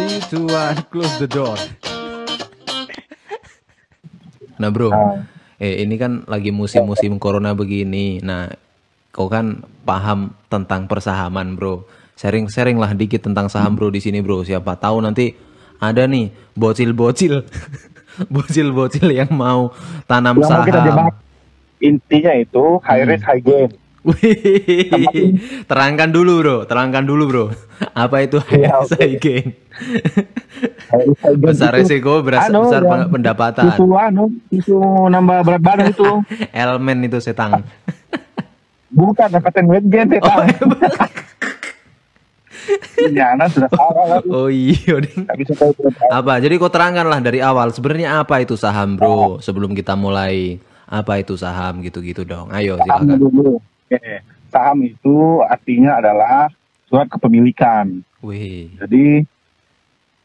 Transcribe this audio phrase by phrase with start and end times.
[0.00, 1.60] Three, two, one, close the door.
[4.56, 5.28] Nah bro, Nah.
[5.60, 8.16] eh ini kan lagi musim-musim corona begini.
[8.24, 8.48] Nah,
[9.12, 11.84] kau kan paham tentang persahaman bro.
[12.16, 14.40] Sharing-sharing lah dikit tentang saham bro di sini bro.
[14.40, 15.36] Siapa tahu nanti
[15.76, 17.44] ada nih bocil-bocil,
[18.34, 19.68] bocil-bocil yang mau
[20.08, 21.12] tanam Yang mau kita saham.
[21.80, 23.68] Intinya itu high risk high gain.
[24.00, 25.36] Wih,
[25.68, 27.44] terangkan dulu bro, terangkan dulu bro.
[27.92, 29.52] Apa itu Iya, high gain?
[30.88, 33.76] High besar itu, resiko, beras, anu, besar yang pendapatan.
[33.76, 36.08] Itu anu, itu nambah berat badan itu.
[36.56, 37.60] Elemen itu setang.
[38.88, 41.06] Bukan dapetin weight gain Oh, kita.
[43.00, 43.70] Iya, nah sudah
[44.30, 44.96] oh iya.
[46.08, 46.38] Apa?
[46.40, 47.68] Jadi kau terangkan lah dari awal.
[47.74, 49.42] Sebenarnya apa itu saham, bro?
[49.44, 50.56] Sebelum kita mulai,
[50.86, 52.48] apa itu saham gitu-gitu dong.
[52.50, 53.18] Ayo Saham silakan.
[53.20, 53.52] dulu.
[53.90, 54.22] Oke.
[54.50, 56.46] Saham itu artinya adalah
[56.86, 58.02] surat kepemilikan.
[58.20, 59.26] Wih, Jadi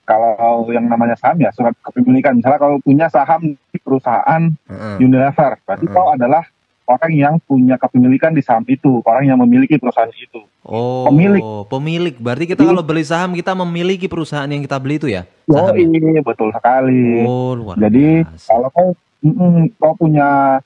[0.05, 2.37] kalau yang namanya saham ya surat kepemilikan.
[2.37, 4.95] Misalnya kalau punya saham di perusahaan Heeh.
[4.99, 5.93] Unilever, berarti Hmm.
[5.93, 6.45] kau adalah
[6.85, 10.45] orang yang punya kepemilikan di saham itu, orang yang memiliki perusahaan itu.
[10.61, 11.41] Oh, Pemilik.
[11.65, 12.15] pemilik.
[12.15, 15.25] Berarti kita kalau beli saham kita memiliki perusahaan yang kita beli itu ya?
[15.47, 15.81] Oh Sahamnya?
[15.81, 17.25] ini betul sekali.
[17.25, 18.49] Oh, luar Jadi biasa.
[18.49, 18.89] kalau kau
[19.21, 20.61] mm, kau punya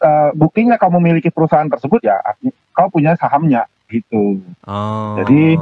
[0.00, 2.16] eh, buktinya kau memiliki perusahaan tersebut ya
[2.72, 4.38] kau punya sahamnya gitu.
[4.64, 5.18] Oh.
[5.18, 5.58] jadi-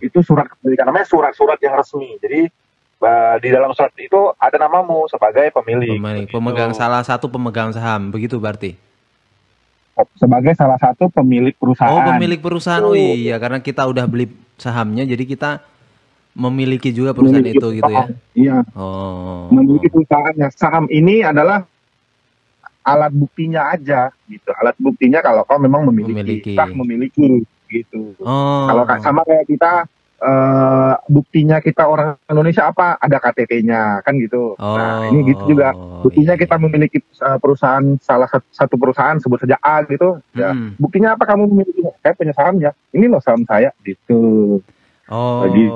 [0.00, 2.16] Itu surat kepemilikan namanya surat-surat yang resmi.
[2.18, 2.48] Jadi
[3.00, 5.94] eh, di dalam surat itu ada namamu sebagai pemilik.
[5.94, 6.34] pemilik, Begitu.
[6.34, 8.76] pemegang salah satu pemegang saham, begitu berarti.
[10.16, 11.92] sebagai salah satu pemilik perusahaan.
[11.92, 12.80] Oh, pemilik perusahaan.
[12.80, 13.20] Oh Betul.
[13.20, 15.60] iya, karena kita udah beli sahamnya, jadi kita
[16.32, 18.04] memiliki juga perusahaan Memiliki itu gitu ya.
[18.32, 19.52] Iya, Oh.
[19.52, 20.48] memiliki perusahaannya.
[20.56, 21.68] Saham ini adalah
[22.82, 24.50] alat buktinya aja gitu.
[24.52, 26.52] Alat buktinya kalau kau memang memiliki, Memiliki.
[26.54, 28.16] sah memiliki gitu.
[28.18, 28.66] Oh.
[28.66, 29.72] Kalau ka- sama kayak kita
[30.20, 32.96] eh, buktinya kita orang Indonesia apa?
[32.96, 34.52] Ada KTP-nya kan gitu.
[34.54, 35.72] Nah, ini gitu juga.
[35.72, 36.40] Oh, Buktinya iya.
[36.40, 40.20] kita memiliki eh, perusahaan salah satu, perusahaan sebut saja A gitu.
[40.32, 40.52] Ya.
[40.52, 40.76] Mm.
[40.76, 41.80] Buktinya apa kamu memiliki?
[41.98, 42.70] Saya punya sahamnya.
[42.92, 44.60] Ini loh saham saya gitu.
[45.10, 45.66] Oh, Lagi.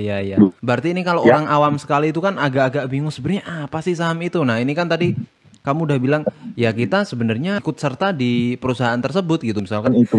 [0.00, 0.36] iya iya.
[0.58, 1.36] Berarti ini kalau Ya.
[1.36, 4.40] orang awam sekali itu kan agak-agak bingung sebenarnya apa sih saham itu.
[4.40, 5.14] Nah, ini kan tadi
[5.62, 6.22] kamu udah bilang
[6.58, 9.94] ya kita sebenarnya ikut serta di perusahaan tersebut gitu misalkan.
[9.94, 10.18] Kan itu.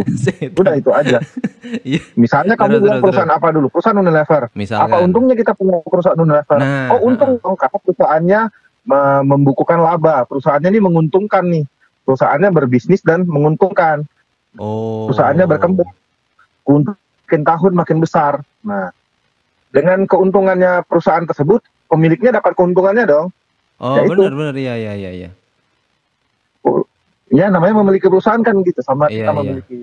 [0.56, 1.20] Udah itu aja.
[1.64, 2.04] Iya.
[2.20, 3.68] Misalnya kamu Terus, bilang terus, perusahaan apa dulu?
[3.72, 4.52] Perusahaan Unilever.
[4.52, 4.84] Misalkan.
[4.92, 6.60] Apa untungnya kita punya perusahaan Unilever?
[6.60, 8.40] Nah, oh untung dong karena perusahaannya
[8.84, 10.28] me- membukukan laba.
[10.28, 11.64] Perusahaannya ini menguntungkan nih.
[12.04, 14.04] Perusahaannya berbisnis dan menguntungkan.
[14.60, 15.08] Oh.
[15.08, 15.88] Perusahaannya berkembang.
[16.68, 18.34] Untuk makin tahun makin besar.
[18.68, 18.92] Nah,
[19.72, 23.32] dengan keuntungannya perusahaan tersebut, pemiliknya dapat keuntungannya dong.
[23.84, 25.30] Oh, Ya benar benar iya iya iya iya.
[27.34, 29.40] Ya namanya memiliki perusahaan kan gitu sama Iya, kita iya.
[29.44, 29.80] memiliki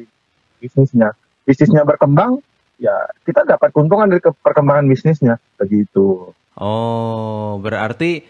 [0.63, 1.09] bisnisnya.
[1.45, 2.39] Bisnisnya berkembang,
[2.79, 2.95] ya
[3.27, 6.31] kita dapat keuntungan dari ke- perkembangan bisnisnya begitu.
[6.55, 8.23] Oh, berarti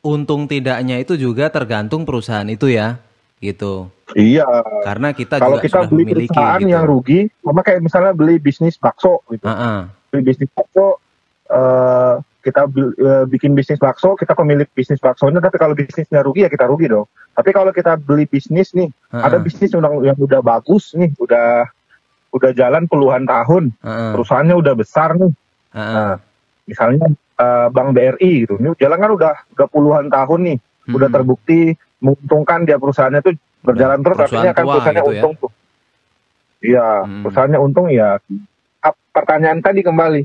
[0.00, 2.96] untung tidaknya itu juga tergantung perusahaan itu ya.
[3.40, 3.88] Gitu.
[4.14, 4.44] Iya.
[4.84, 6.70] Karena kita Kalau juga kita sudah beli memiliki perusahaan gitu.
[6.70, 9.44] yang rugi, sama kayak misalnya beli bisnis bakso gitu.
[9.44, 9.78] Ah, ah.
[10.08, 11.00] Beli bisnis bakso,
[11.48, 16.50] eh, kita eh, bikin bisnis bakso, kita pemilik bisnis baksonya, tapi kalau bisnisnya rugi ya
[16.50, 17.04] kita rugi dong.
[17.36, 21.12] Tapi kalau kita beli bisnis nih, ah, ada ah, bisnis yang, yang udah bagus nih,
[21.20, 21.68] udah
[22.30, 25.32] udah jalan puluhan tahun, ah, ah, perusahaannya udah besar nih.
[25.72, 25.92] ah, ah.
[25.94, 26.14] Nah,
[26.64, 30.58] misalnya eh, Bank BRI gitu, ini jalan kan udah udah puluhan tahun nih,
[30.96, 31.16] udah Hmm.
[31.20, 31.60] terbukti
[32.00, 35.20] menguntungkan dia perusahaannya tuh berjalan terus, perusahaan artinya kan perusahaannya gitu ya.
[35.20, 35.52] untung tuh.
[36.60, 37.22] Iya, Hmm.
[37.24, 38.10] perusahaannya untung ya.
[39.10, 40.22] Pertanyaan tadi kembali,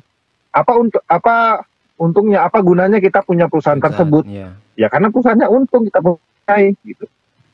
[0.56, 1.66] apa untuk apa
[1.96, 4.28] untungnya, apa gunanya kita punya perusahaan tersebut?
[4.28, 4.56] Iya.
[4.76, 7.06] Ya karena perusahaannya untung kita punya gitu.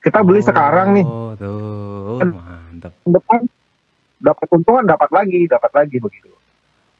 [0.01, 2.17] Kita beli sekarang nih, Oh, tuh.
[2.17, 2.91] Kan- Mantap.
[3.05, 3.39] depan
[4.17, 6.29] dapat keuntungan, dapat lagi, dapat lagi begitu.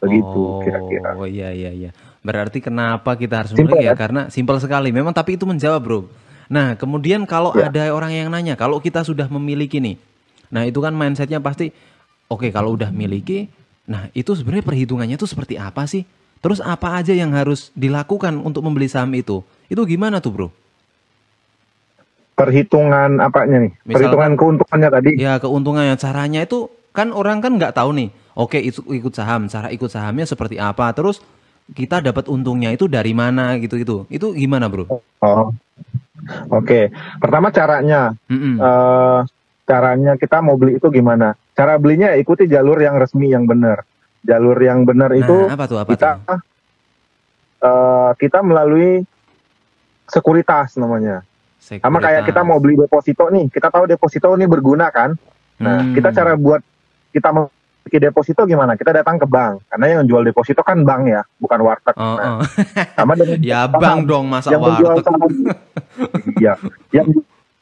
[0.02, 1.14] Begitu oh, kira-kira.
[1.18, 1.90] Oh iya iya iya.
[2.22, 3.94] Berarti kenapa kita harus Simpel, memiliki ya?
[3.94, 4.02] kan?
[4.06, 4.90] Karena simpel sekali.
[4.94, 6.00] Memang tapi itu menjawab, Bro.
[6.50, 7.70] Nah, kemudian kalau Ya.
[7.70, 9.98] ada orang yang nanya, kalau kita sudah memiliki nih.
[10.52, 11.72] Nah, itu kan mindsetnya pasti
[12.28, 13.48] oke kalau udah miliki,
[13.88, 16.04] nah itu sebenarnya perhitungannya itu seperti apa sih?
[16.42, 19.46] Terus apa aja yang harus dilakukan untuk membeli saham itu?
[19.70, 20.48] Itu gimana tuh, Bro?
[22.34, 23.72] Perhitungan apanya nih?
[23.86, 25.12] Misalkan- Perhitungan keuntungannya tadi.
[25.22, 28.10] Ya keuntungannya caranya itu kan orang kan nggak tahu nih.
[28.34, 30.90] Oke ikut saham, cara ikut sahamnya seperti apa?
[30.98, 31.22] Terus
[31.78, 34.10] kita dapat untungnya itu dari mana gitu-gitu.
[34.10, 34.90] Itu gimana bro?
[35.22, 35.54] Oh,
[36.50, 36.90] oke.
[37.22, 38.58] Pertama caranya, Mm-mm.
[38.58, 39.20] eh,
[39.70, 41.38] caranya kita mau beli itu gimana?
[41.54, 43.86] Cara belinya ya ikuti jalur yang resmi yang benar.
[44.22, 46.40] Jalur yang benar itu nah, apa tuh apa kita tuh?
[47.60, 49.02] eh, kita melalui
[50.06, 51.24] sekuritas namanya.
[51.62, 55.14] Sama kayak kita mau beli deposito nih, kita tahu deposito ini berguna kan?
[55.58, 55.94] Nah, Hmm.
[55.94, 56.60] kita cara buat
[57.10, 57.48] kita mau
[57.82, 58.74] bikin deposito gimana?
[58.74, 59.62] Kita datang ke bank.
[59.70, 61.94] Karena yang jual deposito kan bank ya, bukan warteg.
[61.96, 62.40] Oh, Nah, oh.
[62.98, 65.06] sama dengan ya bang dong masa yang menjual warteg.
[65.06, 65.32] saham.
[66.42, 66.54] Iya,
[66.92, 67.08] yang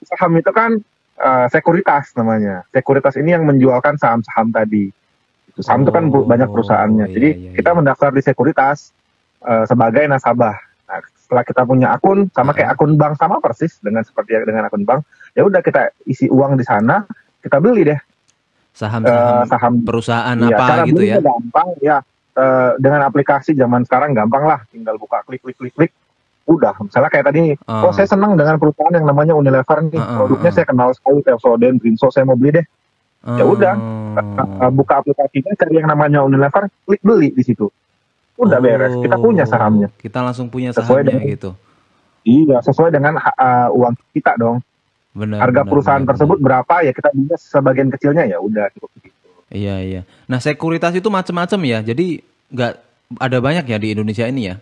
[0.05, 0.71] saham itu kan
[1.17, 2.63] eh, sekuritas namanya.
[2.71, 4.95] Sekuritas ini yang menjualkan saham-saham tadi.
[5.59, 7.05] Saham itu kan Oh, banyak perusahaannya.
[7.05, 7.77] iya, Jadi iya, kita iya.
[7.77, 8.77] mendaftar di sekuritas
[9.41, 10.55] eh, sebagai nasabah.
[10.85, 14.83] Nah, setelah kita punya akun sama kayak akun bank sama persis dengan seperti dengan akun
[14.83, 17.05] bank, ya udah kita isi uang di sana,
[17.39, 18.03] kita beli deh eh,
[18.71, 21.15] Saham-saham saham perusahaan Iya, apa cara gitu ya.
[21.15, 21.97] belinya gampang ya.
[22.31, 25.91] Eh, dengan aplikasi zaman sekarang gampang lah, tinggal buka klik klik klik klik.
[26.47, 27.83] Udah, misalnya kayak tadi, Ah.
[27.83, 31.21] oh saya senang dengan perusahaan yang namanya Unilever nih, Ah, ah, produknya saya kenal sekali,
[31.21, 32.65] Pepsodent, Brinso, saya mau beli deh.
[33.21, 33.75] Ya udah.
[33.75, 34.63] Oh.
[34.63, 37.67] Eh, buka aplikasinya, cari yang namanya Unilever, klik beli di situ.
[38.35, 39.87] Udah beres, kita punya Oh, sahamnya.
[39.93, 41.49] Kita langsung punya Sesuai sahamnya dengan- gitu.
[42.21, 44.59] Iya, sesuai dengan eh, uang kita dong.
[45.11, 45.41] Benar.
[45.41, 49.17] Harga benar, perusahaan benar, tersebut berapa ya kita belinya sebagian kecilnya ya udah cukup gitu.
[49.49, 50.01] Iya iya.
[50.25, 51.79] Nah sekuritas itu macam-macam ya.
[51.81, 52.73] Jadi nggak
[53.17, 54.55] ada banyak ya di Indonesia ini ya.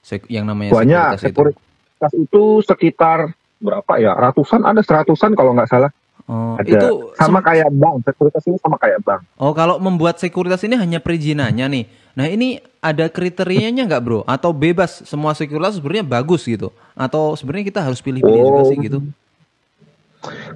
[0.00, 1.28] Sek- yang namanya Banyak, sekuritas itu.
[1.32, 3.18] sekuritas itu sekitar
[3.58, 4.12] berapa ya?
[4.12, 5.90] Ratusan ada seratusan kalau nggak salah.
[6.28, 6.68] Oh, Ada.
[6.68, 9.24] itu sama kayak bank, sekuritas ini sama kayak bank.
[9.34, 11.84] Oh kalau membuat sekuritas ini hanya perizinannya nih.
[12.12, 12.48] Nah ini
[12.78, 14.20] ada kriterianya nggak bro?
[14.22, 16.68] Atau bebas semua sekuritas sebenarnya bagus gitu?
[16.92, 18.68] Atau sebenarnya kita harus pilih-pilih juga Oh.
[18.68, 18.98] sih gitu?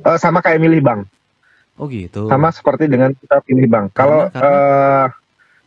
[0.03, 1.09] Eh, sama kayak milih bank,
[1.75, 2.27] Oh gitu.
[2.27, 3.97] sama seperti dengan kita pilih bank.
[3.97, 5.05] Kalau eh,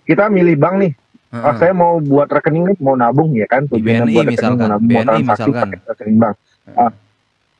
[0.06, 0.92] kita milih bank nih,
[1.32, 1.42] Heeh.
[1.42, 4.60] oh, saya mau buat rekening nih, mau nabung ya kan, tujuannya BNI buat rekening, misalkan,
[4.60, 5.64] mau nabung, mau BNI transaksi misalkan.
[5.66, 6.36] pakai rekening bank.
[6.70, 6.92] Ah,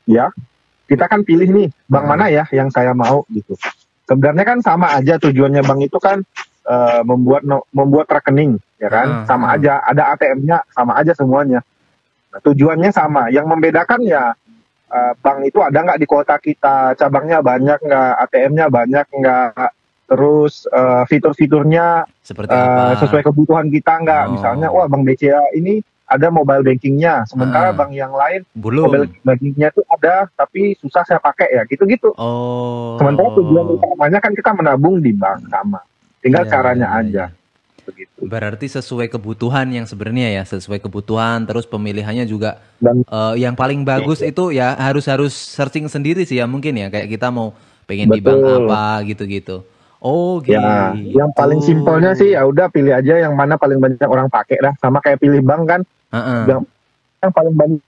[0.04, 0.26] ya,
[0.86, 2.10] kita kan pilih nih bank Hmm.
[2.12, 3.58] mana ya yang saya mau gitu.
[4.04, 6.22] Sebenarnya kan sama aja tujuannya bank itu kan
[6.62, 9.78] eh, membuat no- membuat rekening ya kan, Hmm, sama aja.
[9.80, 11.62] Ada ATM-nya, sama aja semuanya.
[12.28, 13.30] Nah, tujuannya sama.
[13.30, 14.34] Yang membedakan ya
[14.86, 19.70] eh, bank itu ada nggak di kota kita, cabangnya banyak nggak, ATM-nya banyak nggak,
[20.06, 22.98] terus eh, fitur-fiturnya Seperti apa?
[22.98, 24.24] sesuai kebutuhan kita nggak.
[24.26, 24.30] Oh.
[24.32, 27.76] Misalnya, wah bank BCA ini ada mobile bankingnya, sementara Ah.
[27.76, 28.86] bank yang lain Belum.
[28.86, 32.14] mobile bankingnya tuh ada, tapi susah saya pakai ya, gitu-gitu.
[32.14, 32.94] Oh.
[32.96, 35.82] Sementara tujuan utamanya kan kita menabung di bank sama,
[36.22, 37.24] tinggal Iya, caranya iya, aja,
[37.82, 38.22] begitu.
[38.22, 43.82] Berarti sesuai kebutuhan yang sebenarnya ya, sesuai kebutuhan terus pemilihannya juga Dan eh, yang paling
[43.82, 47.50] bagus itu ya harus harus searching sendiri sih ya mungkin ya kayak kita mau
[47.86, 48.66] pengen di bank Betul.
[48.66, 49.56] apa gitu-gitu.
[49.96, 50.60] Oh gitu.
[50.60, 54.60] ya, yang paling simpelnya sih ya udah pilih aja yang mana paling banyak orang pakai
[54.60, 55.80] dah, sama kayak pilih bank kan,
[56.14, 56.42] Heeh.
[56.50, 56.60] yang,
[57.22, 57.80] yang paling banyak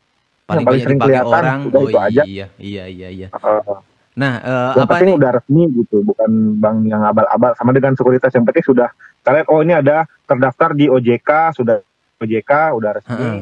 [0.48, 1.58] paling paling banyak sering kelihatan, orang.
[1.68, 2.22] udah Oh itu aja.
[2.24, 3.28] iya, iya iya iya.
[3.28, 3.78] eh,
[4.18, 5.18] Nah, eh, yang apa penting nih?
[5.22, 7.54] udah resmi gitu, bukan bank yang abal-abal.
[7.54, 8.90] Sama dengan sekuritas yang penting sudah
[9.22, 11.78] kita lihat oh ini ada terdaftar di OJK, sudah
[12.18, 13.14] OJK, udah resmi.
[13.14, 13.38] Heeh.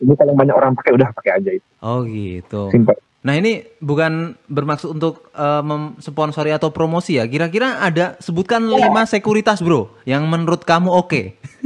[0.00, 1.66] Ini paling banyak orang pakai udah pakai aja itu.
[1.84, 2.72] Oh gitu.
[2.72, 2.96] Simpel.
[3.20, 5.62] Nah ini bukan bermaksud untuk eh,
[6.00, 7.28] sponsori atau promosi ya.
[7.28, 11.36] Kira-kira ada sebutkan lima sekuritas bro yang menurut kamu oke.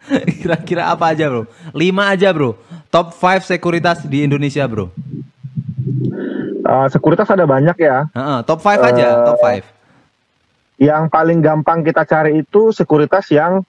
[0.40, 1.44] Kira-kira apa aja bro?
[1.72, 2.56] Lima aja bro.
[2.88, 4.88] Top 5 sekuritas di Indonesia bro.
[6.60, 8.06] Eh, sekuritas ada banyak ya.
[8.14, 9.64] Heeh, top 5 aja, Eh, top 5.
[10.80, 13.60] Yang paling gampang kita cari itu sekuritas yang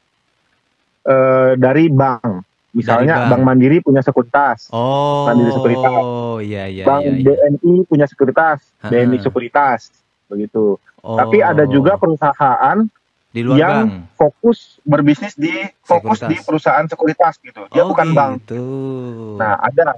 [1.04, 2.45] eh, dari bank.
[2.72, 3.31] Misalnya Dari bank.
[3.36, 5.92] Bank Mandiri punya sekuritas, Oh, Mandiri Sekuritas.
[6.39, 7.12] iya iya Bank iya.
[7.12, 7.24] iya.
[7.51, 8.63] BNI punya sekuritas.
[8.80, 9.92] BNI Sekuritas,
[10.31, 10.80] begitu.
[11.04, 12.80] Oh, Tapi ada juga perusahaan
[13.31, 14.19] di luar yang bank.
[14.19, 16.29] fokus berbisnis di fokus Sekuritas.
[16.29, 17.62] di perusahaan sekuritas gitu.
[17.72, 18.32] Dia oh, bukan bank.
[18.44, 18.63] gitu.
[19.39, 19.96] Nah, ada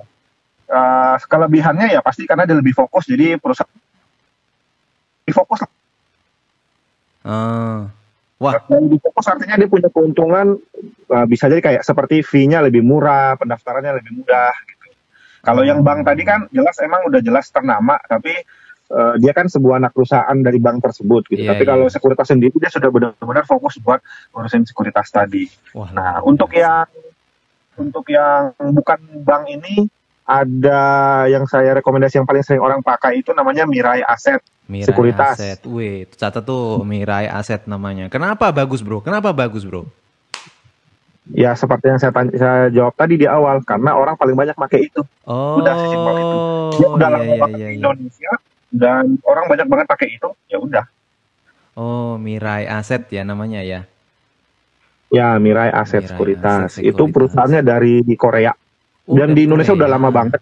[0.69, 3.69] eh, kelebihannya ya pasti karena dia lebih fokus jadi perusahaan
[5.25, 5.65] lebih fokus
[7.24, 7.88] Ah.
[8.43, 10.60] Wah, Dan lebih fokus artinya dia punya keuntungan
[11.07, 14.91] eh, bisa jadi kayak seperti fee-nya lebih murah, pendaftarannya lebih mudah gitu.
[15.43, 18.36] Kalau yang bank tadi kan jelas emang udah jelas ternama tapi
[18.91, 21.43] eh, dia kan sebuah anak perusahaan dari bank tersebut gitu.
[21.45, 21.71] Iya, tapi iya.
[21.75, 24.03] kalau sekuritas sendiri dia sudah benar-benar fokus buat
[24.35, 25.47] urusin sekuritas tadi.
[25.77, 25.91] wah.
[25.93, 26.87] Nah, untuk yang
[27.77, 29.89] untuk yang bukan bank ini
[30.23, 30.81] ada
[31.27, 34.39] yang saya rekomendasi yang paling sering orang pakai itu namanya Mirai Asset.
[34.71, 35.35] Mirai Sekuritas.
[35.35, 35.59] Aset.
[35.67, 38.07] Wih, catat tuh Mirai Aset namanya.
[38.07, 39.03] Kenapa bagus, Bro?
[39.03, 39.83] Kenapa bagus, Bro?
[41.31, 44.91] Ya seperti yang saya, tanya, saya jawab tadi di awal karena orang paling banyak pakai
[44.91, 45.03] itu.
[45.23, 46.37] Oh, Udah sesimpel itu.
[46.79, 48.33] Dia udah iya, lama iya, banget iya, di iya.
[48.74, 50.30] Dan orang banyak banget pakai itu.
[50.50, 50.86] Ya udah.
[51.74, 53.86] Oh, Mirai Aset ya namanya ya.
[55.08, 56.60] Ya Mirai Asset Mirai Sekuritas.
[56.72, 57.13] Aset Itu Sekuritas.
[57.13, 58.53] perusahaannya dari Korea
[59.03, 59.86] Oh, dan di Indonesia Korea.
[59.86, 60.42] udah lama banget.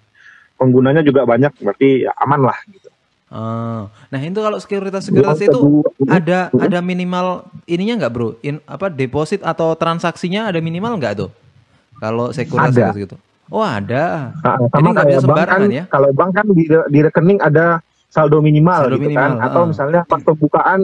[0.56, 2.58] Penggunanya juga banyak, berarti ya aman lah.
[2.68, 2.88] Gitu.
[3.32, 3.88] Oh.
[3.88, 6.62] Nah, itu kalau sekuritas-sekuritas Yang itu kedua- ada Hmm.
[6.62, 7.28] ada minimal
[7.66, 8.28] ininya nggak, Bro?
[8.42, 11.32] In, apa deposit atau transaksinya ada minimal nggak tuh?
[11.98, 12.88] Kalau sekuritas Ada.
[12.94, 13.16] gitu.
[13.48, 14.32] Oh, ada.
[14.38, 15.84] Nah, Jadi sama nggak kayak bisa bank kan, ya?
[15.90, 17.66] kalau bank kan di, di rekening ada
[18.12, 19.70] saldo minimal Saldo gitu minimal, kan, atau heeh.
[19.72, 20.80] misalnya pas pembukaan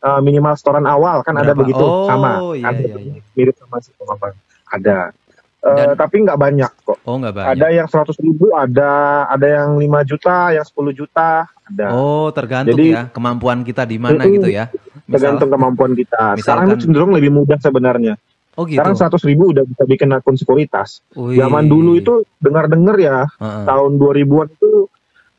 [0.00, 1.60] uh, minimal setoran awal kan ada Berapa?
[1.62, 3.20] begitu Oh, sama iya, Ada iya, iya.
[3.32, 4.34] mirip sama si pengembang
[4.68, 5.14] ada
[5.62, 7.50] Uh, Dan- tapi nggak banyak kok Oh nggak banyak.
[7.54, 8.90] ada yang 100 ribu ada
[9.30, 13.94] ada yang 5 juta yang 10 juta ada Oh tergantung Jadi- ya kemampuan kita di
[13.94, 14.66] mana gitu ya.
[15.06, 18.18] Misal, tergantung kemampuan kita sekarang misalkan- ini cenderung lebih mudah sebenarnya
[18.52, 18.74] oh gitu.
[18.74, 21.38] sekarang 100 ribu udah bisa bikin akun sekuritas Wih.
[21.38, 23.62] zaman dulu itu dengar-dengar ya Heeh.
[23.62, 24.90] tahun 2000-an itu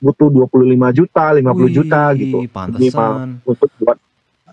[0.03, 3.39] butuh 25 juta 50 Wih, juta gitu pantesan.
[3.48, 3.95] untuk buat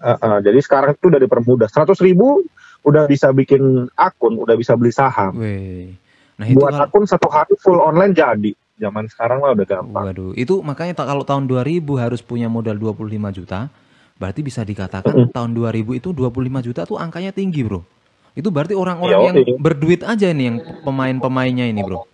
[0.01, 2.41] Uh, uh, jadi sekarang itu udah dipermudah 100 ribu
[2.89, 5.93] udah bisa bikin akun udah bisa beli saham Wih.
[6.41, 10.03] Nah itu buat kalau, akun satu hari full online jadi zaman sekarang mah udah gampang
[10.09, 13.69] waduh, itu makanya kalau tahun 2000 harus punya modal 25 juta,
[14.17, 17.85] berarti bisa dikatakan tahun 2000 itu 25 juta tuh angkanya tinggi, Bro.
[18.33, 19.53] Itu berarti orang-orang Iya, yang oke.
[19.61, 22.09] berduit aja nih yang pemain-pemainnya ini, Bro.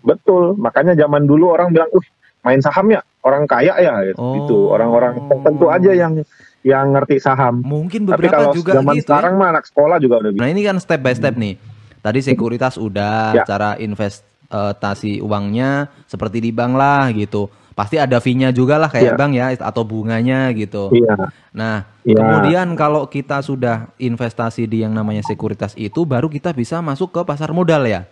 [0.00, 2.06] betul makanya zaman dulu orang bilang uh
[2.40, 4.34] main saham ya orang kaya ya gitu, Oh.
[4.34, 4.56] Gitu.
[4.68, 6.12] orang-orang tertentu aja yang
[6.60, 9.00] yang ngerti saham Mungkin tapi beberapa kalau juga zaman gitu.
[9.00, 9.04] ya.
[9.06, 11.56] sekarang mah anak sekolah juga udah bisa Nah ini kan step by step nih.
[12.00, 13.44] Tadi sekuritas udah, Ya.
[13.44, 15.70] cara investasi uangnya
[16.04, 17.48] seperti di bank lah gitu.
[17.70, 19.16] Pasti ada fee-nya juga lah kayak Ya.
[19.16, 20.92] bank ya atau bunganya gitu.
[20.92, 21.16] iya
[21.50, 22.16] Nah Ya.
[22.16, 27.20] kemudian kalau kita sudah investasi di yang namanya sekuritas itu, baru kita bisa masuk ke
[27.22, 28.04] pasar modal ya.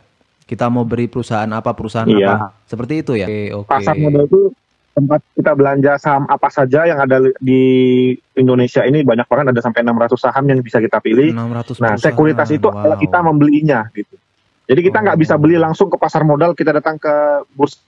[0.49, 2.33] Kita mau beri perusahaan apa perusahaan Iya.
[2.33, 3.29] apa seperti itu ya.
[3.29, 3.69] Oke oke.
[3.69, 4.41] pasar modal itu
[4.97, 7.63] tempat kita belanja saham apa saja yang ada di
[8.35, 11.53] Indonesia ini banyak banget ada sampai 600 saham yang bisa kita pilih 600 Nah,
[11.93, 12.01] perusahaan.
[12.01, 13.05] sekuritas itu adalah Wow.
[13.05, 14.17] kita membelinya gitu.
[14.65, 15.23] Jadi kita nggak Oh.
[15.23, 17.15] bisa beli langsung ke pasar modal, kita datang ke
[17.53, 17.79] bursa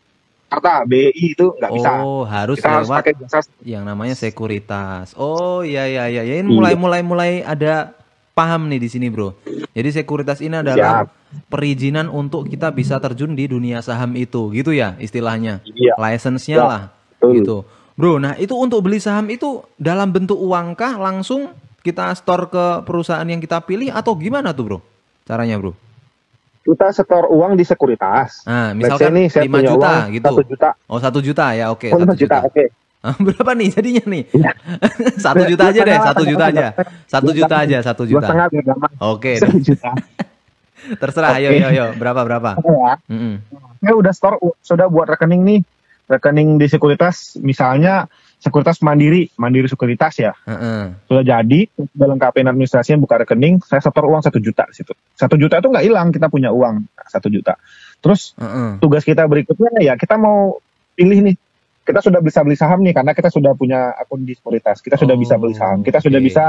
[0.51, 1.91] Jakarta, BI itu nggak bisa.
[2.03, 5.15] Oh harus Kita harus lewat pakai jasa yang namanya sekuritas.
[5.15, 6.57] Oh iya iya iya, ya, ini Iya.
[6.59, 7.95] mulai mulai mulai ada
[8.35, 9.37] paham nih di sini bro.
[9.75, 11.07] Jadi sekuritas ini adalah
[11.47, 15.63] perizinan untuk kita bisa terjun di dunia saham itu, gitu ya istilahnya.
[15.67, 15.95] Iya.
[15.99, 16.83] License-nya Ya, lah,
[17.19, 17.33] betul.
[17.39, 17.57] gitu.
[18.01, 21.53] Bro, nah itu untuk beli saham itu dalam bentuk uang kah langsung
[21.85, 24.79] kita store ke perusahaan yang kita pilih atau gimana tuh bro?
[25.29, 25.77] Caranya bro?
[26.61, 28.45] kita setor uang di sekuritas.
[28.45, 30.35] Nah, misalkan nih saya 5 punya juta uang gitu.
[30.45, 30.69] 1 juta.
[30.87, 31.89] Oh satu juta ya, oke.
[31.91, 32.65] Oh, 5 satu juta, oke.
[32.69, 32.69] Ah,
[33.25, 34.23] Berapa nih jadinya nih?
[34.37, 34.53] Iya.
[35.25, 36.67] satu juta aja deh, satu juta aja.
[37.09, 38.29] Satu juta aja, satu juta.
[39.01, 39.91] Oke, Satu juta.
[41.01, 41.37] terserah.
[41.41, 41.85] Ayo, ayo, ayo.
[41.97, 42.51] Berapa, berapa?
[42.61, 42.93] Ya.
[43.09, 43.35] Mm-mm.
[43.81, 45.61] Saya udah store, sudah buat rekening nih.
[46.11, 50.33] Rekening di sekuritas, misalnya sekuritas mandiri, mandiri sekuritas ya.
[50.49, 50.97] Heeh.
[51.07, 55.37] sudah jadi sudah lengkapin administrasinya buka rekening saya setor uang satu juta di situ satu
[55.37, 57.61] juta itu nggak hilang kita punya uang satu juta
[58.01, 58.33] terus
[58.81, 60.57] tugas kita berikutnya ya kita mau
[60.97, 61.37] pilih nih
[61.81, 65.15] kita sudah bisa beli saham nih karena kita sudah punya akun di sekuritas kita sudah
[65.15, 66.27] Oh, bisa beli saham kita sudah oke.
[66.27, 66.45] bisa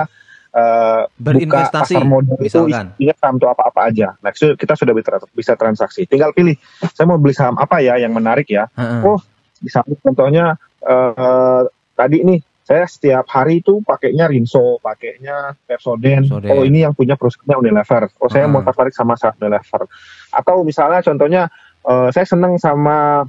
[0.51, 2.85] uh, Berinvestasi, buka pasar modal misalkan.
[2.91, 6.55] itu isinya saham itu apa apa aja nah kita sudah bisa- bisa transaksi tinggal pilih
[6.89, 9.01] saya mau beli saham apa ya yang menarik ya Heeh.
[9.03, 9.17] Oh,
[9.63, 11.61] saham contohnya eh,
[11.93, 16.23] tadi nih saya setiap hari itu pakainya Rinso, pakainya Pepsodent.
[16.23, 16.49] Pepsodent.
[16.49, 18.07] Oh ini yang punya perusahaannya Unilever.
[18.15, 18.49] Oh saya Ah.
[18.49, 19.91] mau tertarik sama saham Unilever.
[20.31, 21.41] Atau misalnya contohnya
[21.83, 23.27] eh, saya seneng sama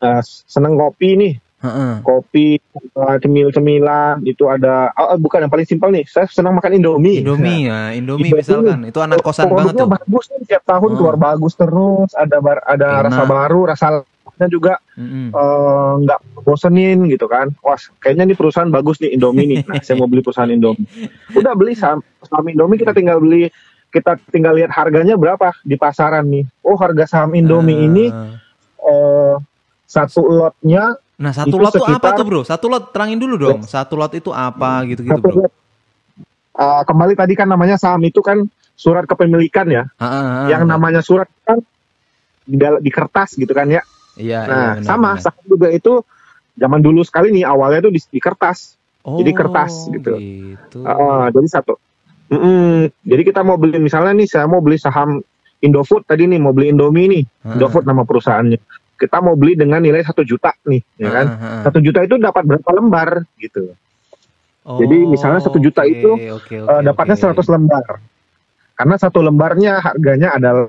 [0.00, 1.92] eh, seneng kopi nih, Heeh.
[2.00, 4.90] kopi eh, cemil-cemilan itu ada.
[4.94, 6.04] Oh, bukan yang paling simpel nih.
[6.04, 7.20] Saya senang makan Indomie.
[7.20, 8.40] Indomie ya, Indomie Indomie.
[8.40, 8.78] misalkan.
[8.84, 9.86] Itu anak kosan banget tuh.
[9.86, 10.96] bagus nih tiap tahun Ah.
[10.96, 12.10] keluar bagus terus.
[12.12, 13.04] Ada bar- ada Enak.
[13.06, 13.86] rasa baru, rasa
[14.48, 15.28] juga Mm-mm.
[15.30, 17.52] eh, nggak bosenin gitu kan.
[17.60, 19.58] Wah, kayaknya ini perusahaan bagus nih Indomie nih.
[19.62, 20.88] Nah, saya mau beli perusahaan Indomie.
[21.30, 23.52] Udah beli saham, saham Indomie kita tinggal beli
[23.90, 26.48] kita tinggal lihat harganya berapa di pasaran nih.
[26.62, 27.84] Oh, harga saham Indomie Ah.
[27.84, 28.04] ini
[28.80, 29.34] eh
[29.90, 32.40] satu lotnya Nah, satu itu lot tuh apa tuh, Bro?
[32.48, 33.60] Satu lot terangin dulu dong.
[33.68, 35.36] Satu lot itu apa gitu-gitu, satu Bro.
[35.44, 35.52] lot.
[36.56, 38.40] Eh, kembali tadi kan namanya saham itu kan
[38.72, 39.84] surat kepemilikan ya.
[40.00, 40.46] Ah, ah.
[40.48, 41.60] Yang namanya surat kan
[42.48, 43.84] di, di kertas gitu kan ya.
[44.16, 45.22] Iya, iya, Nah, benar, sama benar.
[45.28, 45.92] saham juga itu
[46.56, 48.80] zaman dulu sekali nih awalnya tuh di, di kertas.
[49.00, 50.12] jadi kertas Oh, gitu.
[50.16, 50.78] gitu.
[50.88, 51.76] Ah, jadi satu.
[52.32, 52.88] Mm-mm.
[53.04, 55.20] Jadi kita mau beli misalnya nih saya mau beli saham
[55.60, 57.24] Indofood tadi nih mau beli Indomie nih.
[57.56, 58.60] Indofood nama perusahaannya.
[59.00, 61.26] Kita mau beli dengan nilai satu juta nih, ya kan?
[61.26, 61.60] Ah, ah.
[61.64, 63.72] Satu juta itu dapat berapa lembar gitu.
[64.60, 67.24] Oh, jadi misalnya satu juta oke, itu, oke, oke, Eh, dapatnya oke.
[67.32, 67.86] 100 lembar.
[68.76, 70.68] Karena satu lembarnya harganya adalah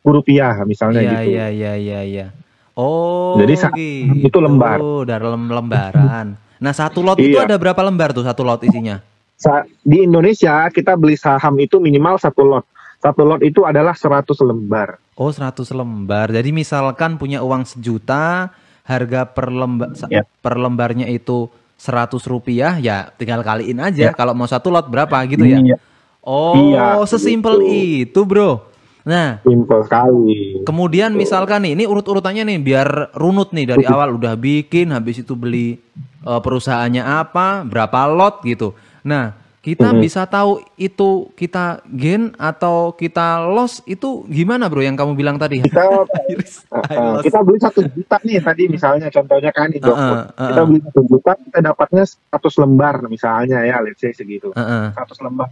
[0.00, 1.28] rupiah misalnya Iya, gitu.
[1.28, 2.26] iya, iya, iya, iya.
[2.72, 4.32] Oh, Jadi sa- gitu.
[4.32, 4.80] itu lembar.
[5.04, 6.40] dalam lembaran.
[6.58, 7.44] Nah, satu lot itu Iya.
[7.44, 9.04] ada berapa lembar tuh satu lot isinya?
[9.36, 12.64] Sa- di Indonesia kita beli saham itu minimal satu lot.
[12.98, 14.98] Satu lot itu adalah 100 lembar.
[15.14, 16.30] Oh, 100 lembar.
[16.30, 18.50] Jadi misalkan punya uang sejuta,
[18.82, 20.26] harga per lembar Ya.
[20.42, 21.46] per lembarnya itu
[21.78, 24.10] 100 rupiah, ya tinggal kaliin aja.
[24.10, 24.12] Ya.
[24.12, 25.62] Kalau mau satu lot berapa gitu ya?
[25.62, 25.76] Iya.
[26.20, 27.70] Oh, Iya, sesimpel gitu.
[28.10, 28.66] itu, Bro.
[29.08, 30.60] Nah, Simple sekali.
[30.68, 35.32] kemudian misalkan nih, ini urut-urutannya nih biar runut nih dari awal udah bikin, habis itu
[35.32, 35.80] beli
[36.20, 38.74] eh, perusahaannya apa, berapa lot gitu.
[39.06, 39.32] Nah,
[39.68, 45.36] kita bisa tahu itu kita gain atau kita loss itu gimana bro yang kamu bilang
[45.36, 45.60] tadi?
[45.60, 45.84] Kita
[46.32, 47.24] Iris, Uh, lost.
[47.24, 50.48] kita beli satu juta nih tadi misalnya contohnya kan itu Uh-uh, uh-uh.
[50.48, 54.96] kita beli satu juta kita dapatnya 100 lembar misalnya ya let's say segitu Heeh.
[54.96, 55.48] 100 lembar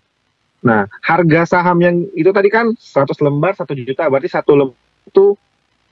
[0.61, 5.25] nah harga saham yang itu tadi kan 100 lembar satu juta berarti satu lembar itu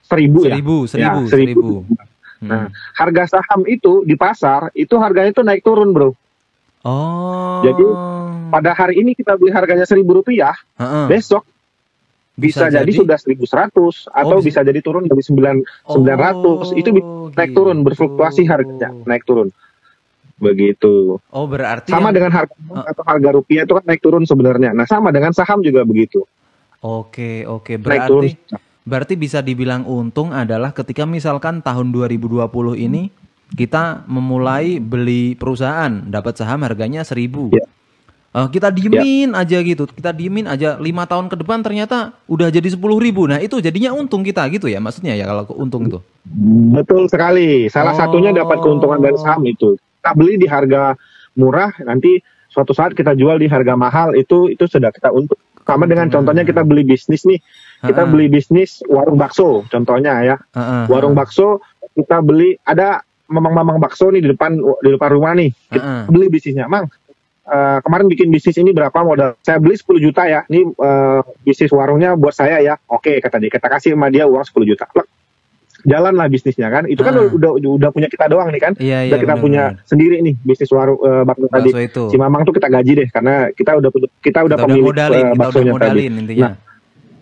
[0.02, 1.69] seribu ya Seribu, seribu, Ya, seribu.
[2.45, 2.69] Nah, Hmm.
[2.93, 6.12] harga saham itu di pasar itu harganya itu naik turun bro
[6.85, 7.64] Oh.
[7.64, 7.85] Jadi,
[8.53, 11.09] pada hari ini kita beli harganya seribu rupiah Heeh.
[11.09, 11.49] besok
[12.35, 17.07] bisa, jadi, sudah 1100 atau Oh, bisa- bisa jadi turun dari 9 900 itu bisa
[17.07, 17.87] Oh, naik turun gitu.
[17.88, 19.49] berfluktuasi harganya naik turun.
[20.35, 21.23] Begitu.
[21.31, 22.55] Oh berarti sama yang- dengan harga
[22.91, 24.75] atau harga rupiah itu kan naik turun sebenarnya.
[24.75, 26.26] Nah sama dengan saham juga begitu.
[26.83, 27.79] Oke oke.
[27.79, 28.26] Naik turun.
[28.26, 28.31] berarti
[28.85, 33.09] berarti bisa dibilang untung adalah ketika misalkan tahun 2020 ini
[33.54, 37.64] kita memulai beli perusahaan dapat saham harganya 1000 Ya.
[38.34, 39.87] Eh, kita diemin aja gitu.
[39.87, 43.30] Kita diemin aja lima tahun ke depan ternyata udah jadi 10.000 ribu.
[43.30, 46.02] Nah itu jadinya untung kita gitu ya maksudnya ya kalau untung itu.
[46.75, 47.70] Betul sekali.
[47.70, 47.99] Salah Oh.
[48.02, 49.78] satunya dapat keuntungan dari saham itu.
[49.78, 50.99] Kita beli di harga
[51.38, 52.18] murah nanti
[52.50, 55.38] suatu saat kita jual di harga mahal itu itu sudah kita untung.
[55.62, 57.38] Sama dengan contohnya kita beli bisnis nih.
[57.87, 60.37] Kita beli bisnis warung bakso contohnya ya.
[60.90, 61.62] Warung bakso
[61.94, 66.02] kita beli ada mamang-mamang bakso nih di depan di depan rumah nih kita Heeh.
[66.07, 66.87] beli bisnisnya mang
[67.45, 71.71] eh, kemarin bikin bisnis ini berapa modal saya beli 10 juta ya ini eh, bisnis
[71.71, 75.09] warungnya buat saya ya oke kata dia kita kasih sama dia uang 10 juta Plek.
[75.85, 77.28] jalan lah bisnisnya kan itu kan Ah.
[77.28, 79.85] udah udah punya kita doang nih kan iya iya udah kita benar, punya benar.
[79.85, 83.35] sendiri nih bisnis warung eh, bakso tadi itu si mamang tuh kita gaji deh karena
[83.50, 86.12] kita udah punya kita udah kita udah pemilik modalin eh, kita udah baksonya tadi modalin
[86.19, 86.50] intinya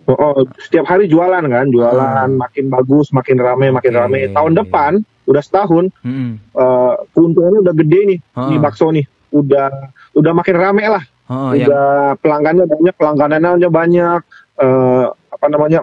[0.03, 2.35] Oh, oh, setiap hari jualan kan, jualan Hmm.
[2.35, 3.99] makin bagus, makin rame, makin Oke.
[4.03, 4.19] rame.
[4.29, 4.91] Tahun depan
[5.23, 6.39] udah setahun, Mm-mm.
[6.39, 8.49] eh, keuntungannya udah gede nih Heeh.
[8.51, 9.05] di bakso nih.
[9.33, 9.71] Udah
[10.13, 11.03] udah makin rame lah.
[11.29, 11.87] Heeh, yang udah
[12.19, 14.21] pelanggannya banyak, pelangganannya banyak.
[14.53, 15.81] eh, apa namanya?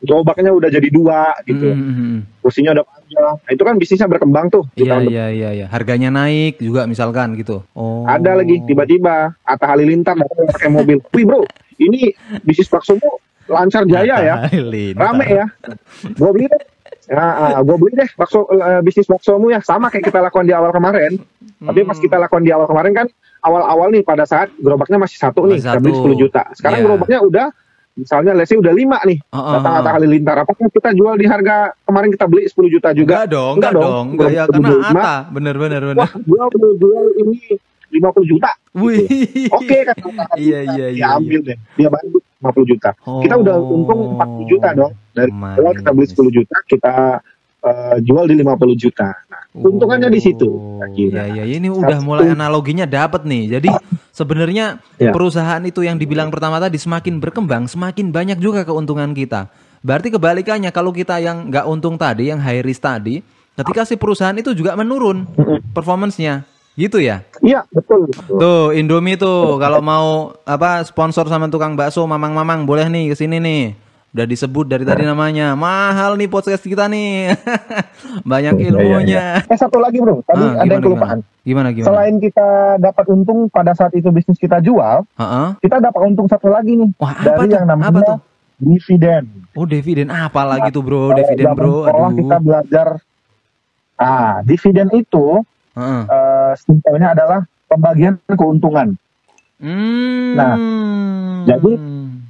[0.00, 1.76] Gerobaknya udah jadi dua gitu.
[1.76, 2.18] Mm, mm, mm.
[2.40, 3.34] Kursinya udah panjang.
[3.36, 5.66] Nah, itu kan bisnisnya berkembang tuh Iya iya iya iya.
[5.68, 7.60] Harganya naik juga misalkan gitu.
[7.76, 8.08] Oh.
[8.08, 10.16] Ada lagi tiba-tiba Atta Halilintar
[10.56, 11.04] pakai mobil.
[11.14, 11.44] Wih bro,
[11.76, 14.34] ini bisnis baksomu lancar jaya ya.
[14.96, 15.46] Rame ya
[16.02, 16.62] gue beli deh
[17.10, 17.26] ya,
[17.58, 21.18] gue beli deh bakso eh, bisnis baksomu ya sama kayak kita lakukan di awal kemarin
[21.60, 22.04] tapi pas Hmm.
[22.04, 23.06] kita lakukan di awal kemarin kan
[23.40, 26.06] awal-awal nih pada saat gerobaknya masih satu nih Masih kita beli satu.
[26.08, 26.84] 10 juta sekarang Iya.
[26.86, 27.46] gerobaknya udah
[27.92, 29.78] misalnya lesi udah lima nih Oh, oh, datang oh.
[29.80, 33.54] Atta Halilintar apakah kita jual di harga kemarin kita beli 10 juta juga Enggak dong,
[33.58, 34.04] Enggak enggak dong.
[34.08, 34.88] Enggak ya karena 25.
[34.94, 35.14] Ata.
[35.28, 35.98] Bener bener bener.
[35.98, 37.38] wah gue udah jual ini
[37.90, 39.50] 50 juta Wih.
[39.50, 41.06] oke kan Atta Iya iya dia iya.
[41.12, 43.74] ambil deh dia bantu 50 juta kita udah Oh.
[43.74, 46.18] untung 40 juta dong dari awal kita beli Manis.
[46.18, 46.94] 10 juta kita
[47.60, 50.48] eh, jual di 50 juta nah keuntungannya di situ
[50.80, 50.88] Oh.
[50.96, 53.60] Iya iya ini udah mulai analoginya dapat nih.
[53.60, 53.68] Jadi
[54.18, 55.12] sebenarnya Ya.
[55.12, 59.52] perusahaan itu yang dibilang pertama tadi semakin berkembang, semakin banyak juga keuntungan kita.
[59.84, 63.20] Berarti kebalikannya kalau kita yang nggak untung tadi, yang high risk tadi,
[63.56, 65.24] ketika si perusahaan itu juga menurun
[65.72, 66.44] performance-nya.
[66.76, 67.20] Gitu ya.
[67.44, 68.36] iya betul, betul.
[68.40, 73.36] Tuh Indomie tuh kalau mau apa sponsor sama tukang bakso mamang-mamang boleh nih ke sini
[73.36, 73.62] nih.
[74.10, 75.54] Udah disebut dari tadi namanya.
[75.54, 77.30] Mahal nih podcast kita nih.
[78.26, 79.26] Banyak Iya, iya, ilmunya.
[79.44, 81.86] eh satu lagi bro tadi Ah, ada yang kelupaan Gimana gimana?
[81.86, 82.46] selain kita
[82.76, 85.48] dapat untung pada saat itu bisnis kita jual Heeh.
[85.58, 87.54] kita dapat untung satu lagi nih Wah, apa dari tuh?
[87.54, 88.18] yang namanya Apa tuh?
[88.58, 91.14] dividen Oh dividen apa lagi tuh bro?
[91.14, 91.86] Dividen bro.
[91.86, 92.12] Aduh.
[92.12, 92.86] kita belajar
[93.96, 95.26] ah dividen itu
[95.72, 96.02] Heeh.
[96.04, 98.98] eh, simpelnya adalah pembagian keuntungan
[99.56, 100.32] Hmm.
[100.32, 100.56] Nah,
[101.44, 101.72] jadi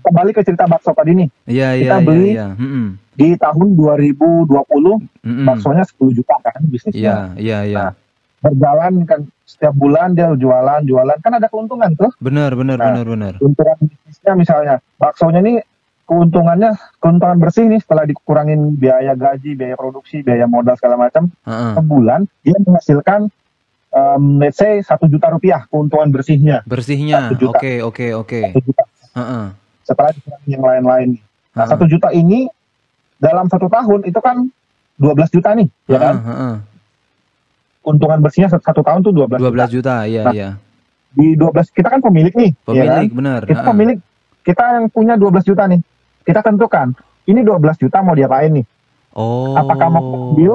[0.01, 2.47] kembali ke cerita bakso tadi nih Iya iya kita beli iya.
[2.53, 2.87] Mm-mm.
[3.13, 5.47] di tahun 2020 Mm-mm.
[5.47, 7.79] baksonya 10 juta kan bisnisnya Iya iya iya.
[7.79, 7.93] Nah.
[8.41, 12.87] berjalan kan setiap bulan dia jualan jualan kan ada keuntungan tuh Benar benar Nah.
[12.91, 13.33] benar benar.
[13.37, 15.61] keuntungan bisnisnya misalnya baksonya ini
[16.05, 21.73] keuntungannya keuntungan bersih nih setelah dikurangin biaya gaji biaya produksi biaya modal segala macam Heeh.
[21.77, 23.31] sebulan dia menghasilkan
[23.91, 27.31] um, let's say satu juta rupiah keuntungan bersihnya Bersihnya.
[27.31, 28.41] Oke oke oke.
[29.91, 32.47] Juta setelah dikurangin yang lain-lain nih nah satu juta ini
[33.19, 34.47] dalam satu tahun itu kan
[35.03, 36.15] 12 juta nih ya kan
[37.81, 39.65] keuntungan bersihnya satu, tahun tuh 12, 12 juta.
[39.73, 40.51] juta, iya Nah, iya.
[41.11, 43.03] Di 12 kita kan pemilik nih, ya kan?
[43.03, 43.41] Pemilik benar.
[43.49, 43.99] Kita pemilik
[44.45, 45.81] kita yang punya 12 juta nih.
[46.23, 46.93] Kita tentukan
[47.27, 48.67] ini 12 juta mau diapain nih?
[49.11, 49.59] Oh.
[49.59, 50.55] apakah mau ambil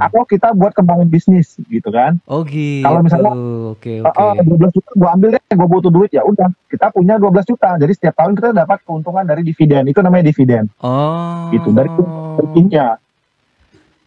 [0.00, 2.16] atau kita buat kembangin bisnis gitu kan.
[2.24, 2.82] Oh gitu.
[2.82, 3.32] Kalau misalnya,
[3.70, 4.40] oke Uh, oke.
[4.40, 6.48] uh, 12 juta gue ambil deh, gue butuh duit ya udah.
[6.66, 9.84] Kita punya 12 juta, jadi setiap tahun kita dapat keuntungan dari dividen.
[9.84, 10.72] Itu namanya dividen.
[10.78, 11.50] Oh.
[11.50, 11.90] Gitu dari
[12.36, 12.96] pentingnya.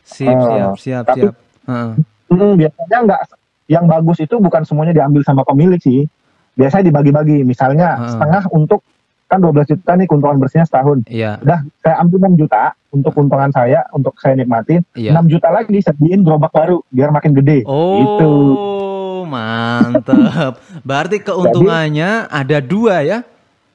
[0.04, 1.36] Siap Uh, siap siap tapi- siap.
[1.64, 1.92] Heeh.
[2.28, 3.22] Hmm, biasanya nggak
[3.66, 6.04] yang bagus itu bukan semuanya diambil sama pemilik sih.
[6.54, 7.42] Biasanya dibagi-bagi.
[7.42, 8.10] Misalnya Heeh.
[8.12, 8.84] setengah untuk
[9.34, 10.98] kan 12 juta nih keuntungan bersihnya setahun.
[11.10, 14.86] Iya Udah saya ambil 6 juta untuk keuntungan saya untuk saya nikmatin.
[14.94, 15.10] iya.
[15.12, 17.66] 6 juta lagi sediain gerobak baru biar makin gede.
[17.66, 18.32] Oh, Gitu.
[19.26, 20.54] mantep.
[20.84, 23.20] Berarti keuntungannya ada dua ya.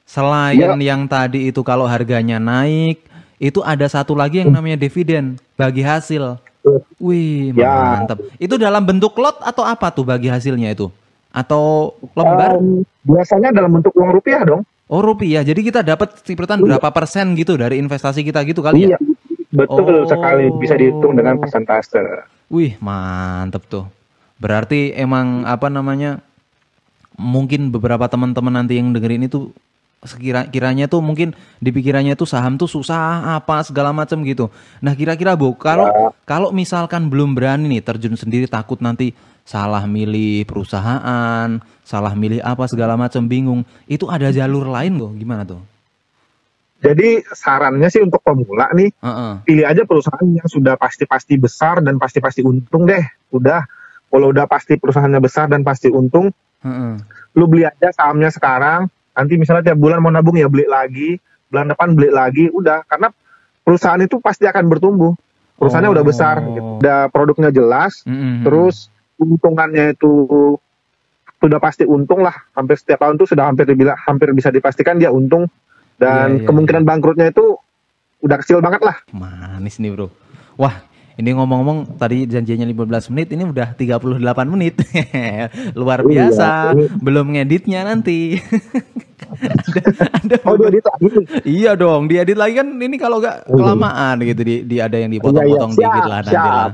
[0.05, 0.73] Selain Iya.
[0.73, 3.03] yang tadi itu kalau harganya naik,
[3.37, 6.41] itu ada satu lagi yang namanya dividen bagi hasil.
[6.97, 7.99] Wih, Ya.
[7.99, 8.17] mantep.
[8.35, 10.89] Itu dalam bentuk lot atau apa tuh bagi hasilnya itu?
[11.29, 12.57] Atau lembar?
[12.57, 14.65] Em, biasanya dalam bentuk uang rupiah dong.
[14.89, 15.45] Oh, rupiah.
[15.45, 18.97] Jadi kita dapat cipratan berapa persen gitu dari investasi kita gitu kali ya?
[18.97, 18.99] Iya,
[19.53, 20.09] betul Oh.
[20.09, 22.25] sekali bisa dihitung dengan persentase.
[22.49, 23.85] Wih, mantep tuh.
[24.41, 26.25] Berarti emang apa namanya?
[27.21, 29.53] Mungkin beberapa teman-teman nanti yang dengerin itu
[29.99, 34.47] sekira kiranya tuh mungkin di pikirannya tuh saham tuh susah apa segala macam gitu.
[34.79, 39.11] Nah, kira-kira Bu, kalau kalau misalkan belum berani nih terjun sendiri takut nanti
[39.43, 43.67] salah milih perusahaan, salah milih apa segala macam bingung.
[43.91, 45.59] Itu ada jalur lain loh, gimana tuh?
[46.79, 49.33] Jadi sarannya sih untuk pemula nih, Heeh.
[49.43, 53.03] pilih aja perusahaan yang sudah pasti-pasti besar dan pasti-pasti untung deh.
[53.35, 53.67] Udah,
[54.07, 56.31] kalau udah pasti perusahaannya besar dan pasti untung,
[56.63, 57.03] Heeh.
[57.35, 58.87] lu beli aja sahamnya sekarang.
[59.19, 61.19] Nanti misalnya tiap bulan mau nabung ya beli lagi,
[61.51, 62.87] bulan depan beli lagi, udah.
[62.87, 63.11] Karena
[63.61, 65.11] perusahaan itu pasti akan bertumbuh.
[65.59, 66.55] Perusahaannya udah besar, Oh.
[66.55, 66.69] gitu.
[66.79, 68.47] udah produknya jelas, Mm-mm.
[68.47, 68.87] terus
[69.19, 70.55] untungannya itu
[71.35, 72.31] sudah pasti untung lah.
[72.55, 75.51] Hampir setiap tahun tuh sudah hampir dibilang hampir bisa dipastikan dia untung
[75.99, 77.59] dan Iya, iya, kemungkinan bangkrutnya itu
[78.23, 78.95] udah kecil banget lah.
[79.11, 80.07] Manis nih bro.
[80.55, 80.79] Wah
[81.19, 84.79] ini ngomong-ngomong tadi janjinya 15 menit ini udah 38 menit.
[85.79, 86.49] Luar Iya, biasa.
[86.71, 88.39] ini- Belum ngeditnya nanti.
[89.29, 89.81] ada,
[90.17, 91.07] ada Oh dia edit lagi.
[91.43, 95.71] Iya dong, diedit lagi kan ini kalau nggak kelamaan gitu di, di ada yang dipotong-potong
[95.71, 95.87] Iya, iya.
[95.91, 96.69] dikit lah nanti lah.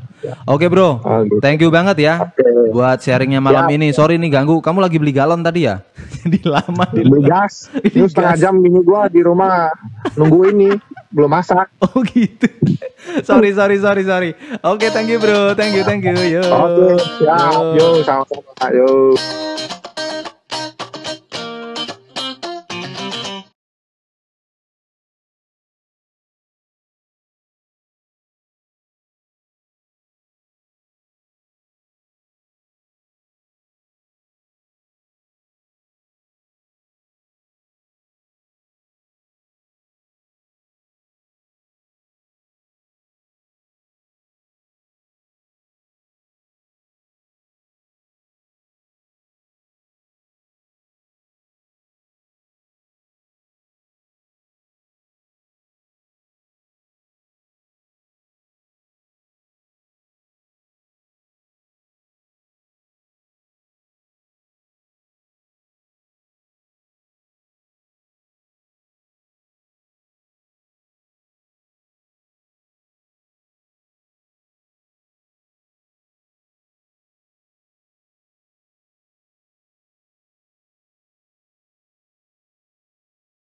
[0.46, 1.38] Oke bro, Oh, gitu.
[1.40, 2.46] thank you banget ya Oke.
[2.70, 3.76] buat sharingnya malam Siap.
[3.76, 3.88] ini.
[3.92, 5.82] Sorry nih ganggu, kamu lagi beli galon tadi ya?
[6.22, 7.70] Jadi lama di Beli gas.
[7.74, 9.74] Ini setengah jam ini gua di rumah
[10.14, 10.70] nunggu ini
[11.16, 11.72] belum masak.
[11.96, 12.52] Oh gitu.
[13.24, 14.32] sorry sorry sorry sorry.
[14.60, 16.12] Oke thank you bro, thank you thank you.
[16.12, 16.44] Yo.
[16.44, 17.72] Oke, siap.
[17.80, 17.96] Yo.
[17.96, 18.68] Yo, sama-sama.
[18.76, 19.16] Yo.